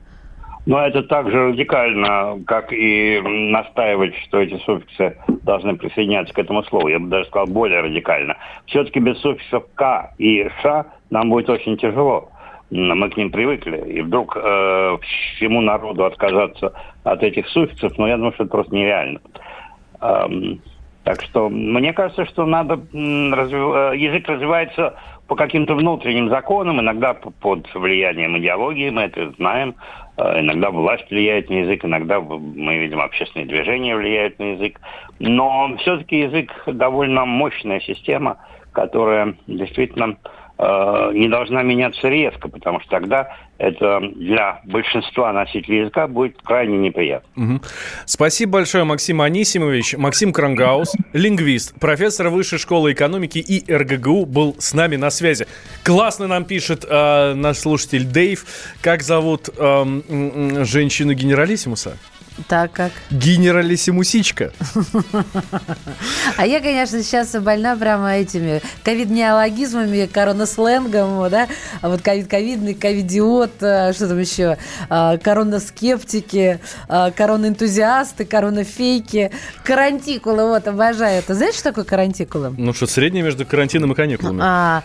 [0.66, 6.64] Но это так же радикально, как и настаивать, что эти суффиксы должны присоединяться к этому
[6.64, 6.88] слову.
[6.88, 8.36] Я бы даже сказал более радикально.
[8.66, 12.30] Все-таки без суффиксов «к» и «ш» нам будет очень тяжело.
[12.70, 13.76] Мы к ним привыкли.
[13.92, 14.98] И вдруг э,
[15.36, 16.72] всему народу отказаться
[17.04, 19.20] от этих суффиксов, ну, я думаю, что это просто нереально.
[20.00, 20.60] Эм,
[21.06, 24.96] так что мне кажется, что надо э, язык развивается
[25.28, 29.76] по каким-то внутренним законам, иногда под влиянием идеологии, мы это знаем.
[30.16, 34.80] Э, Иногда власть влияет на язык, иногда мы видим общественные движения влияют на язык.
[35.20, 38.38] Но все-таки язык довольно мощная система,
[38.72, 40.16] которая действительно
[40.58, 47.28] не должна меняться резко, потому что тогда это для большинства носителей языка будет крайне неприятно.
[47.34, 47.62] Мгм.
[48.06, 49.96] Спасибо большое, Максим Анисимович.
[49.96, 55.46] Максим Крангаус, лингвист, профессор Высшей школы экономики и РГГУ, был с нами на связи.
[55.84, 58.46] Классно нам пишет э, наш слушатель Дейв.
[58.80, 61.98] Как зовут м, женщину генералиссимуса?
[62.48, 62.92] Так как.
[63.10, 64.52] Генералиссимусичка.
[66.36, 71.48] А я, конечно, сейчас больна прямо этими ковид-неологизмами, коронасленгом, да,
[71.80, 79.30] а вот ковид-ковидный, ковидиот, а, что там еще, а, коронаскептики, а, коронаэнтузиасты, коронафейки,
[79.64, 81.34] карантикулы, вот, обожаю это.
[81.34, 82.54] Знаешь, что такое карантикулы?
[82.56, 84.40] Ну что, среднее между карантином и каникулами.
[84.42, 84.82] А,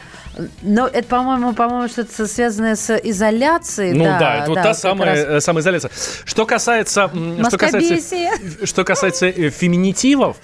[0.62, 3.94] ну, это, по-моему, по-моему, что-то связанное с изоляцией.
[3.94, 5.38] Ну да, да, это вот да, та самая раз.
[5.38, 5.92] э, самоизоляция.
[6.26, 7.12] Что касается,
[7.48, 10.38] что касается, что касается э, феминитивов,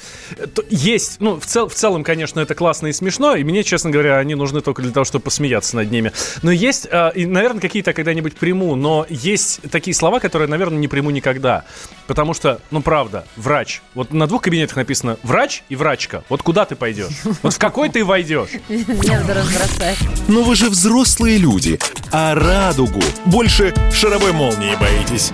[0.53, 3.89] то есть, ну в, цел- в целом, конечно, это классно и смешно, и мне, честно
[3.89, 6.11] говоря, они нужны только для того, чтобы посмеяться над ними.
[6.41, 10.87] Но есть, э, и, наверное, какие-то когда-нибудь приму, но есть такие слова, которые, наверное, не
[10.87, 11.63] приму никогда,
[12.07, 13.81] потому что, ну правда, врач.
[13.93, 16.23] Вот на двух кабинетах написано врач и врачка.
[16.29, 17.13] Вот куда ты пойдешь?
[17.41, 18.49] Вот в какой ты войдешь?
[19.77, 19.97] Бросает.
[20.27, 21.79] Но вы же взрослые люди,
[22.11, 25.31] а радугу больше шаровой молнии боитесь.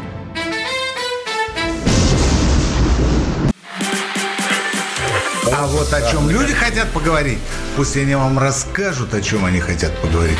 [5.52, 7.40] А вот о чем люди хотят поговорить,
[7.76, 10.38] пусть они вам расскажут, о чем они хотят поговорить.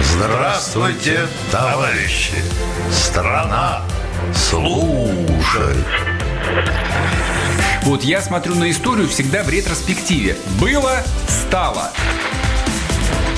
[0.00, 2.34] Здравствуйте, товарищи!
[2.90, 3.82] Страна
[4.34, 5.86] служит!
[7.82, 10.36] Вот я смотрю на историю всегда в ретроспективе.
[10.58, 11.92] Было, стало.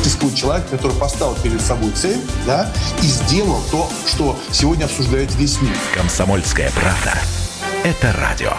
[0.07, 5.61] Существует человек, который поставил перед собой цель, да, и сделал то, что сегодня обсуждает весь
[5.61, 5.73] мир.
[5.97, 7.19] Комсомольская правда.
[7.83, 8.53] Это радио.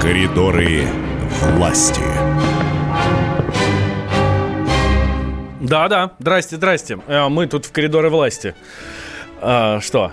[0.00, 0.88] Коридоры
[1.54, 2.02] власти.
[5.60, 6.98] Да-да, здрасте, здрасте.
[7.06, 8.56] Э, Мы тут в коридоры власти.
[9.40, 10.10] А, что?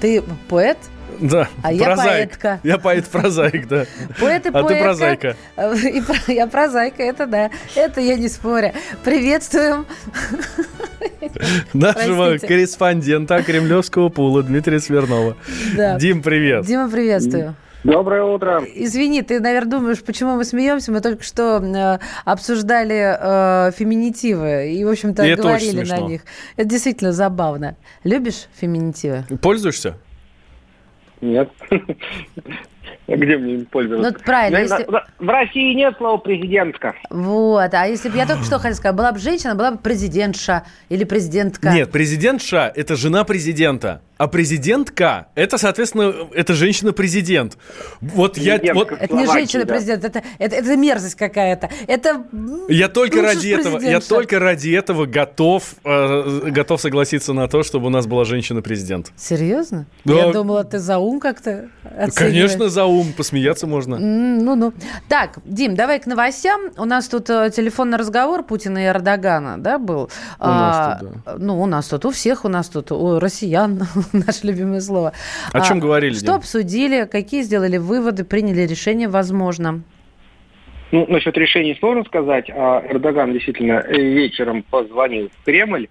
[0.00, 0.78] Ты поэт?
[1.20, 2.08] Да, А я прозаик.
[2.30, 2.60] поэтка.
[2.62, 3.86] Я поэт-прозаик, да.
[4.20, 4.82] Поэт и А ты поэтка.
[4.84, 5.36] прозаика.
[5.88, 7.50] И про- я прозаика, это да.
[7.74, 8.72] Это я не спорю.
[9.04, 9.86] Приветствуем.
[11.72, 12.46] Нашего Простите.
[12.46, 15.36] корреспондента Кремлевского пула Дмитрия Смирнова.
[15.76, 15.98] Да.
[15.98, 16.64] Дим, привет.
[16.66, 17.54] Дима, приветствую.
[17.84, 18.64] Доброе утро.
[18.74, 20.90] Извини, ты, наверное, думаешь, почему мы смеемся?
[20.90, 26.22] Мы только что э, обсуждали э, феминитивы и, в общем-то, говорили на них.
[26.56, 27.76] Это действительно забавно.
[28.02, 29.24] Любишь феминитивы?
[29.40, 29.98] Пользуешься?
[31.20, 31.50] Нет.
[33.08, 34.10] Где мне им пользоваться?
[34.10, 34.84] Ну, правильно, если-
[35.18, 36.94] В России нет слова президентка.
[37.10, 37.72] Вот.
[37.72, 41.04] А если бы я только что хотела сказать, была бы женщина, была бы президентша или
[41.04, 41.70] президентка.
[41.70, 44.02] Нет, президентша– это жена президента.
[44.18, 47.58] А президентка– это, соответственно, это женщина-президент.
[48.00, 48.58] Вот я...
[48.72, 51.68] Вот, Это не женщина-президент, это, это, это мерзость какая-то.
[51.86, 52.24] Это
[52.68, 57.88] я только ради этого, я только ради этого готов, э, готов согласиться на то, чтобы
[57.88, 59.12] у нас была женщина-президент.
[59.16, 59.84] Серьезно?
[60.06, 60.14] Да.
[60.14, 62.14] Я думала, ты за ум как-то оцениваешь.
[62.14, 63.98] Конечно, за ум, посмеяться можно.
[63.98, 64.72] Ну-ну.
[65.08, 66.70] Так, Дим, давай к новостям.
[66.78, 70.08] У нас тут э, телефонный разговор Путина и Эрдогана, да, был?
[70.40, 73.86] У нас тут, Ну, у нас тут, у всех у нас тут, у россиян,
[74.26, 75.12] наше любимое слово.
[75.52, 76.34] О чем говорили, Что Дим?
[76.34, 79.82] обсудили, какие сделали выводы, приняли решение, возможно?
[80.92, 82.48] Ну, насчет решений сложно сказать.
[82.50, 85.88] А Эрдоган действительно э, вечером позвонил в Кремль.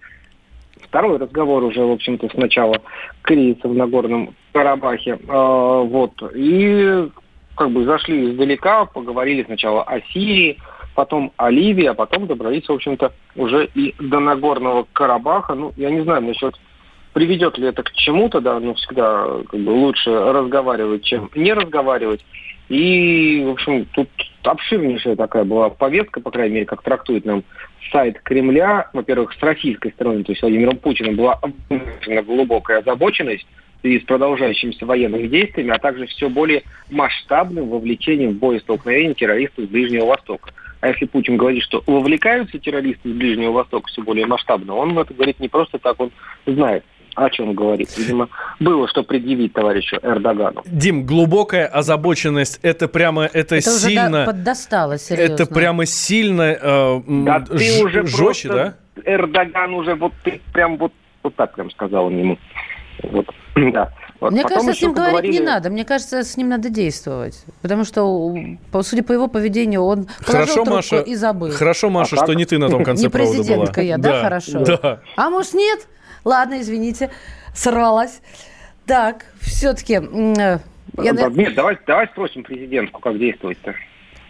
[0.82, 2.82] Второй разговор уже, в общем-то, с начала
[3.22, 5.20] кризиса в Нагорном Карабахе.
[5.28, 6.14] А, вот.
[6.34, 7.10] И
[7.56, 10.58] как бы зашли издалека, поговорили сначала о Сирии,
[10.94, 15.56] потом о Ливии, а потом добрались, в общем-то, уже и до Нагорного Карабаха.
[15.56, 16.56] Ну, я не знаю насчет
[17.16, 22.24] приведет ли это к чему-то, да, но всегда как бы, лучше разговаривать, чем не разговаривать.
[22.68, 24.10] И, в общем, тут
[24.44, 27.44] обширнейшая такая была повестка, по крайней мере, как трактует нам
[27.90, 28.90] сайт Кремля.
[28.92, 31.40] Во-первых, с российской стороны, то есть Владимиром Путиным, была
[32.26, 33.48] глубокая озабоченность
[33.80, 39.70] связи с продолжающимися военными действиями, а также все более масштабным вовлечением в боестолкновение террористов с
[39.70, 40.52] Ближнего Востока.
[40.82, 45.14] А если Путин говорит, что вовлекаются террористы с Ближнего Востока все более масштабно, он это
[45.14, 46.12] говорит не просто так, он
[46.46, 46.84] знает,
[47.16, 47.90] о чем говорит.
[47.98, 50.62] Видимо, было что предъявить товарищу Эрдогану.
[50.66, 54.10] Дим, глубокая озабоченность, это прямо, это, Это сильно...
[54.12, 55.34] да- поддостало, серьезно.
[55.34, 58.50] Это прямо сильно э, Да ты уже жестче, просто-
[58.96, 59.02] да?
[59.06, 60.92] Эрдоган уже вот ты прям вот,
[61.24, 62.38] вот так прям сказал он ему.
[63.04, 63.26] Вот,
[63.56, 63.92] да.
[64.22, 64.32] Вот.
[64.32, 65.70] Мне Потом кажется, с ним говорить не надо.
[65.70, 67.44] Мне кажется, с ним надо действовать.
[67.62, 68.34] Потому что,
[68.82, 71.52] судя по его поведению, он Хорошо, Маша, и забыл.
[71.52, 73.44] хорошо, Маша, А что не ты на том конце Не провода была.
[73.44, 74.60] президентка я, да, хорошо?
[74.64, 75.00] Да.
[75.18, 75.88] А может, нет?
[76.26, 77.12] Ладно, извините,
[77.54, 78.22] сорвалась.
[78.86, 79.94] Так, все-таки...
[79.94, 83.76] Я, Да, на- Нет, давай, давай спросим президентку, как действовать-то.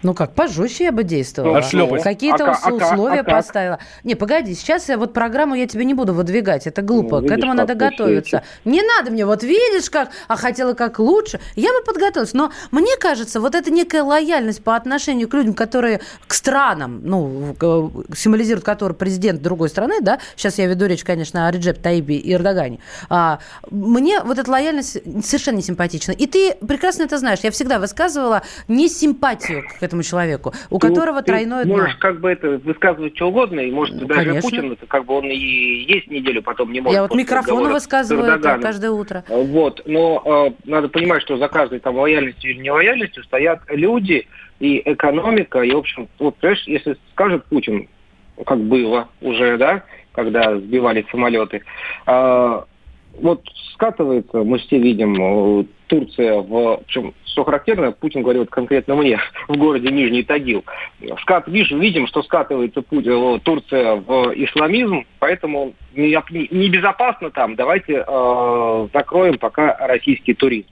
[0.05, 1.57] Ну как, пожестче я бы действовала.
[1.57, 2.03] Отшлепать.
[2.03, 3.33] Какие-то А а условия а как?
[3.33, 3.79] поставила.
[4.03, 7.15] Не, погоди, сейчас я вот программу я тебе не буду выдвигать, это глупо.
[7.15, 8.03] Ну, К видишь, этому как надо готовиться.
[8.37, 8.43] получается.
[8.65, 11.39] Не надо мне, вот видишь как, а хотела как лучше.
[11.55, 12.33] Я бы подготовилась.
[12.33, 17.55] Но мне кажется, вот это некая лояльность по отношению к людям, которые к странам, ну,
[17.57, 22.15] к- символизируют которые президент другой страны, да, сейчас я веду речь, конечно, о Реджеп Таибе
[22.17, 22.77] и Эрдогане.
[23.09, 23.39] А,
[23.71, 26.11] мне вот эта лояльность совершенно не симпатична.
[26.11, 27.39] И ты прекрасно это знаешь.
[27.41, 31.77] Я всегда высказывала не симпатию к этому человеку, у Ну, которого тройное дно.
[31.77, 34.49] можешь как бы это высказывать что угодно, и может Ну, даже конечно.
[34.49, 36.95] Путин, это как бы он и есть неделю, потом не может.
[36.95, 39.23] Я вот с высказываю каждое утро.
[39.27, 40.21] Вот, но
[40.65, 44.27] э, надо понимать, что за каждой там лояльностью или нелояльностью стоят люди
[44.59, 47.87] и экономика, и, в общем, вот, понимаешь, если скажет Путин,
[48.45, 51.61] как было уже, да, когда сбивали самолеты,
[52.07, 52.61] э,
[53.21, 53.41] вот
[53.73, 56.81] скатывается, мы все видим, э, Турция в...
[56.85, 60.63] Причем, что характерно, Путин говорил конкретно мне, в городе Нижний Тагил.
[61.21, 66.17] Скат, видишь, видим, что скатывается Пу- э, Турция в исламизм, поэтому не-
[66.51, 70.67] небезопасно там, давайте э, закроем пока российский туризм.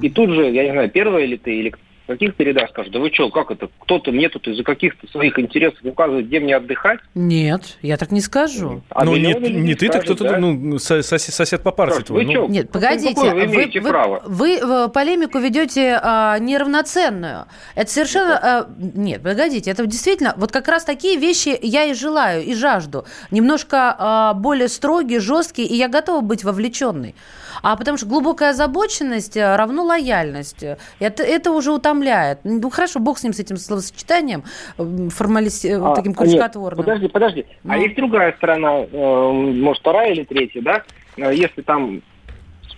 [0.00, 1.74] И тут же, я не знаю, первая ли ты или
[2.10, 5.78] каких передачах скажут, да вы что, как это, кто-то мне тут из-за каких-то своих интересов
[5.82, 7.00] указывает, где мне отдыхать?
[7.14, 8.82] Нет, я так не скажу.
[8.90, 10.38] А ну, не, не ты, так кто-то, да?
[10.38, 12.24] ну, со- сосед, сосед по партии Саш, твой.
[12.24, 12.32] вы ну.
[12.32, 12.46] чё?
[12.48, 14.22] Нет, Какое погодите, вы вы, имеете вы- право?
[14.26, 17.46] вы, э, полемику ведете а, неравноценную.
[17.74, 18.66] Это совершенно...
[18.68, 20.34] э, нет, погодите, это действительно...
[20.36, 23.04] Вот как раз такие вещи я и желаю, и жажду.
[23.30, 27.14] Немножко а, более строгие, жесткие, и я готова быть вовлеченной.
[27.62, 30.64] А потому что глубокая озабоченность э, равно лояльность.
[30.98, 32.40] Это, это уже утомляет.
[32.44, 34.44] Ну, хорошо, бог с ним, с этим словосочетанием,
[34.76, 35.64] формалис...
[35.64, 36.78] А, таким а, нет, крючкотворным.
[36.84, 37.46] подожди, подожди.
[37.64, 37.82] А Ну.
[37.82, 40.82] есть другая сторона, э, может, вторая или третья, да?
[41.16, 42.02] Э, Если там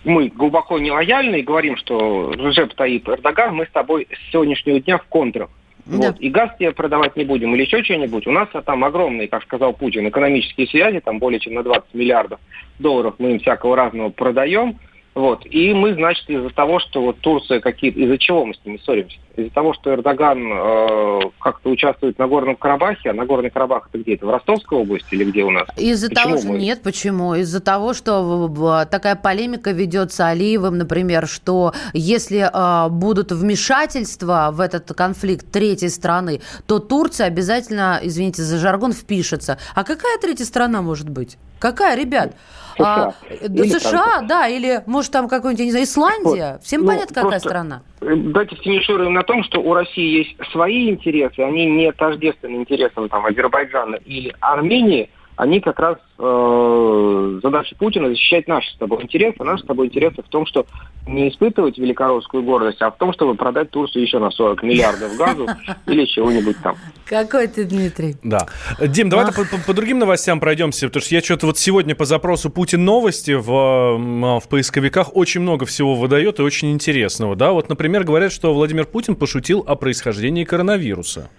[0.03, 4.79] мы глубоко не лояльны и говорим, что Режеп Таип Эрдоган, мы с тобой с сегодняшнего
[4.79, 5.49] дня в контрах.
[5.85, 5.97] Да.
[5.97, 6.19] Вот.
[6.19, 8.25] И газ тебе продавать не будем, или еще что-нибудь.
[8.25, 11.93] У нас а, там огромные, как сказал Путин, экономические связи, там более чем на 20
[11.93, 12.39] миллиардов
[12.79, 14.79] долларов мы им всякого разного продаем.
[15.13, 15.45] Вот.
[15.45, 17.99] И мы, значит, из-за того, что вот Турция какие-то...
[17.99, 19.17] Из-за чего мы с ними ссоримся?
[19.35, 24.01] Из-за того, что Эрдоган э, как-то участвует на Горном Карабахе, а на Горный Карабах это
[24.01, 24.15] где?
[24.15, 25.67] Это в Ростовской области или где у нас?
[25.77, 26.47] Из-за того, что...
[26.47, 26.59] Мы...
[26.59, 27.33] Нет, почему?
[27.35, 34.93] Из-за того, что такая полемика ведется Алиевым, например, что если э, будут вмешательства в этот
[34.93, 39.57] конфликт третьей страны, то Турция обязательно, извините за жаргон, впишется.
[39.73, 41.37] А какая третья страна может быть?
[41.59, 42.35] Какая, ребят?
[42.75, 42.85] США.
[42.85, 46.59] А, или США, да, или, может, там какой-нибудь, не знаю, Исландия.
[46.63, 47.81] Всем ну, понятно, какая страна.
[48.01, 53.25] Давайте финишируем на том, что у России есть свои интересы, они не тождественны интересам там,
[53.25, 55.09] Азербайджана или Армении,
[55.43, 59.35] они как раз э, задача Путина защищать наши с тобой интересы.
[59.39, 60.65] А наши с тобой интересы в том, что
[61.05, 65.47] не испытывать великоросскую гордость, а в том, чтобы продать Турцию еще на 40 миллиардов газу
[65.87, 66.77] или чего-нибудь там.
[67.05, 68.15] Какой ты, Дмитрий.
[68.23, 68.47] Да.
[68.79, 72.05] Дим, давай по, по, по другим новостям пройдемся, потому что я что-то вот сегодня по
[72.05, 77.35] запросу Путин новости в, в поисковиках очень много всего выдает и очень интересного.
[77.35, 77.51] Да?
[77.51, 81.29] Вот, например, говорят, что Владимир Путин пошутил о происхождении коронавируса.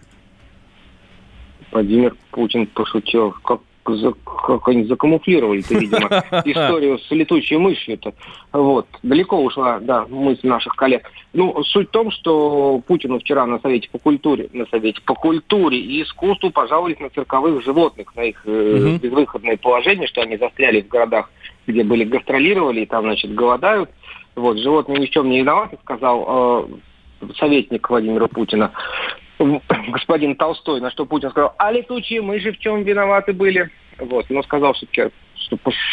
[1.72, 3.34] Владимир Путин пошутил.
[3.42, 6.09] Как как они закамуфлировали это, видимо,
[6.45, 8.14] историю с летучей мышью-то.
[8.53, 8.87] Вот.
[9.03, 11.11] Далеко ушла, да, мысль наших коллег.
[11.32, 15.78] Ну, суть в том, что Путину вчера на Совете по культуре, на Совете по культуре
[15.78, 20.89] и искусству пожаловались на цирковых животных, на их э, безвыходное положение, что они застряли в
[20.89, 21.30] городах,
[21.66, 23.91] где были гастролировали, и там, значит, голодают.
[24.35, 26.68] Вот, животные ни в чем не виноваты, сказал
[27.20, 28.72] э, советник Владимира Путина
[29.89, 33.70] господин Толстой, на что Путин сказал, а летучие мыши в чем виноваты были?
[33.99, 35.11] Вот, но сказал все-таки,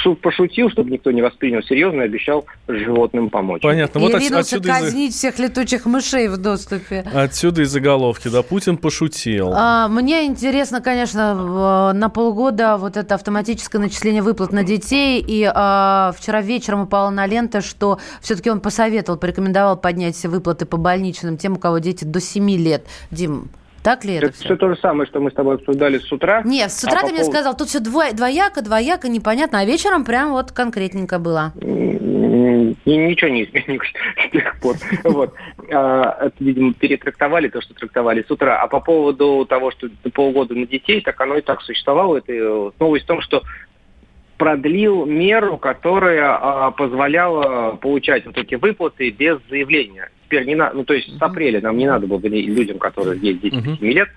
[0.02, 3.62] что пошутил, чтобы никто не воспринял серьезно, и обещал животным помочь.
[3.62, 4.00] Понятно.
[4.00, 5.18] И вот от, отсюда казнить из...
[5.18, 7.06] всех летучих мышей в доступе.
[7.14, 9.52] Отсюда и заголовки, да, Путин пошутил.
[9.54, 16.14] А, мне интересно, конечно, на полгода вот это автоматическое начисление выплат на детей, и а,
[16.18, 21.38] вчера вечером упала на ленту, что все-таки он посоветовал, порекомендовал поднять все выплаты по больничным
[21.38, 22.86] тем, у кого дети до 7 лет.
[23.12, 23.50] Дим,
[23.84, 24.46] так ли это, это все?
[24.46, 26.42] все то же самое, что мы с тобой обсуждали с утра.
[26.44, 27.32] Нет, с утра а ты по мне поводу...
[27.32, 28.12] сказал, тут все дво...
[28.14, 31.54] двояко, двояко, непонятно, а вечером прям вот конкретненько было.
[32.86, 33.88] Ничего не изменилось
[34.28, 34.76] с тех пор.
[35.04, 35.34] Вот.
[35.72, 38.62] А, это, видимо, перетрактовали то, что трактовали с утра.
[38.62, 42.18] А по поводу того, что полгода на детей, так оно и так существовало.
[42.18, 43.44] Это э, новость в том, что
[44.42, 50.10] продлил меру, которая а, позволяла получать вот эти выплаты без заявления.
[50.26, 53.40] Теперь не надо, ну то есть с апреля нам не надо было людям, которые есть
[53.40, 54.10] 10 лет,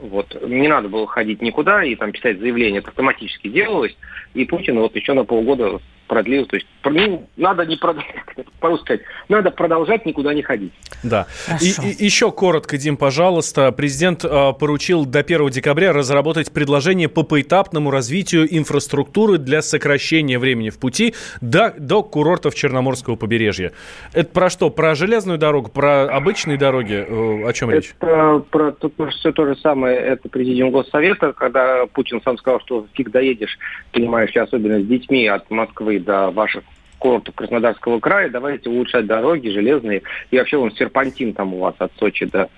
[0.00, 3.96] вот, не надо было ходить никуда и там писать заявление, это автоматически делалось,
[4.34, 5.80] и Путин вот еще на полгода
[6.12, 6.44] продлил.
[6.44, 8.14] То есть ну, надо не продолжать,
[8.82, 9.00] сказать,
[9.30, 10.72] надо продолжать никуда не ходить.
[11.02, 11.26] Да.
[11.58, 13.72] И, и еще коротко, Дим, пожалуйста.
[13.72, 20.68] Президент э, поручил до 1 декабря разработать предложение по поэтапному развитию инфраструктуры для сокращения времени
[20.68, 23.72] в пути до, до курортов Черноморского побережья.
[24.12, 24.68] Это про что?
[24.68, 27.06] Про железную дорогу, про обычные дороги?
[27.08, 27.94] Э, о чем это речь?
[27.98, 29.96] Это про все то же самое.
[29.96, 33.58] Это президиум Госсовета, когда Путин сам сказал, что фиг доедешь,
[33.92, 36.64] понимаешь ли, особенно с детьми от Москвы до ваших
[36.98, 40.02] курортов Краснодарского края, давайте улучшать дороги железные.
[40.30, 42.48] И вообще он серпантин там у вас от Сочи до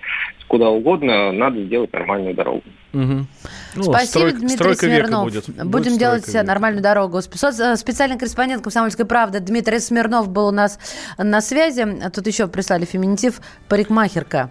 [0.47, 2.61] куда угодно, надо сделать нормальную дорогу.
[2.95, 3.27] Угу.
[3.75, 5.23] Ну, Спасибо, строй, Дмитрий Смирнов.
[5.25, 5.45] Будет.
[5.47, 7.21] Будем будет делать нормальную дорогу.
[7.21, 10.79] Специальный корреспондент «Комсомольской правды» Дмитрий Смирнов был у нас
[11.17, 11.85] на связи.
[12.13, 14.49] Тут еще прислали феминитив «парикмахерка».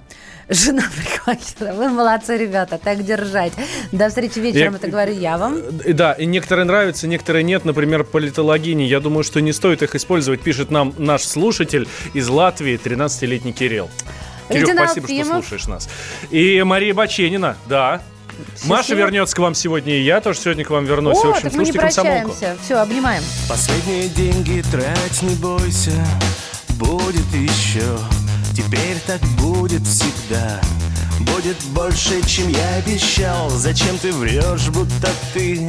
[0.51, 0.83] Жена
[1.25, 1.73] парикмахера.
[1.73, 3.55] Вы молодцы, ребята, так держать.
[3.93, 5.57] До встречи вечером, я, это говорю я вам.
[5.83, 7.65] Э, да, и некоторые нравятся, некоторые нет.
[7.65, 8.83] Например, политологини.
[8.83, 13.89] Я думаю, что не стоит их использовать, пишет нам наш слушатель из Латвии, 13-летний Кирилл.
[14.51, 15.27] Кирилл, спасибо, Алфимов.
[15.27, 15.89] что слушаешь нас.
[16.31, 18.03] И Мария Баченина, да,
[18.65, 21.19] Маша вернется к вам сегодня, и я тоже сегодня к вам вернусь.
[21.19, 22.57] О, в общем, так мы не прощаемся.
[22.63, 23.23] Все, обнимаем.
[23.49, 25.93] Последние деньги трать не бойся,
[26.71, 27.99] будет еще.
[28.57, 30.61] Теперь так будет всегда.
[31.21, 33.51] Будет больше, чем я обещал.
[33.51, 35.69] Зачем ты врешь, будто ты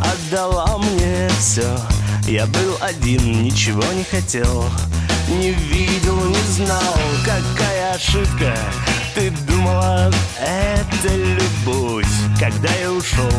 [0.00, 1.78] отдала мне все?
[2.26, 4.64] Я был один, ничего не хотел.
[5.28, 6.94] Не видел, не знал,
[7.24, 8.56] какая ошибка
[9.14, 10.10] Ты думала,
[10.40, 12.06] это любовь
[12.40, 13.30] Когда я ушел,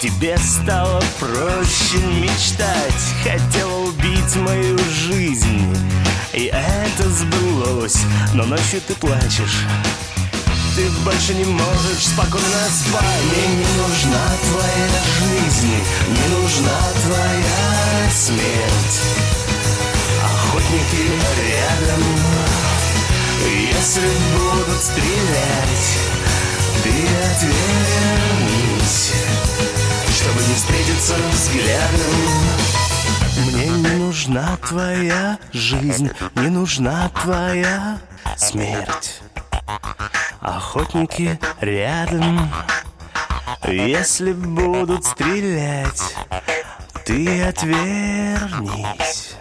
[0.00, 5.76] тебе стало проще мечтать Хотела убить мою жизнь.
[6.32, 7.98] И это сбылось
[8.32, 9.64] Но ночью ты плачешь.
[10.74, 13.02] Ты больше не можешь спокойно спать.
[13.32, 14.88] Мне не нужна твоя
[15.18, 15.74] жизнь,
[16.08, 19.00] не нужна твоя смерть.
[20.22, 21.10] Охотники
[21.48, 22.55] рядом
[23.46, 25.98] Если будут стрелять,
[26.82, 26.90] ты
[27.30, 29.12] отвернись
[30.16, 32.14] Чтобы не встретиться взглядом
[33.46, 37.98] Мне не нужна твоя жизнь, не нужна твоя
[38.36, 39.20] смерть
[40.46, 42.50] охотники рядом.
[43.66, 46.14] Если будут стрелять,
[47.04, 49.34] ты отвернись,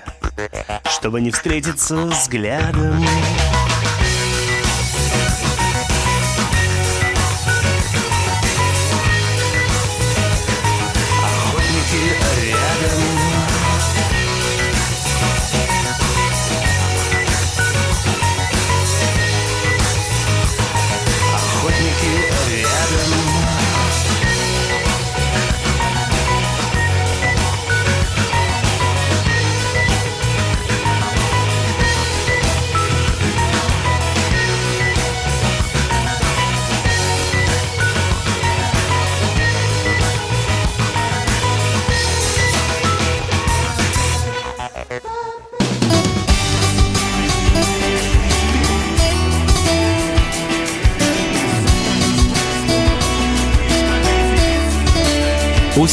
[0.89, 3.05] чтобы не встретиться взглядом.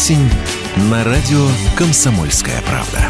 [0.03, 0.29] Осень
[0.91, 1.47] на радио
[1.77, 3.09] «Комсомольская правда».